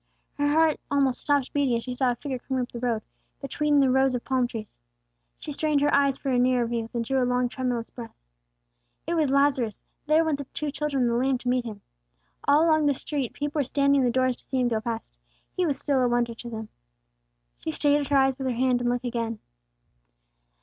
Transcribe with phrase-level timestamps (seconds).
[0.39, 3.03] Her heart almost stopped beating as she saw a figure coming up the road,
[3.39, 4.75] between the rows of palm trees.
[5.37, 8.15] She strained her eyes for a nearer view, then drew a long tremulous breath.
[9.05, 11.81] It was Lazarus; there went the two children and the lamb to meet him.
[12.47, 15.13] All along the street, people were standing in the doors to see him go past;
[15.55, 16.69] he was still a wonder to them.
[17.59, 19.37] She shaded her eyes with her hand, and looked again.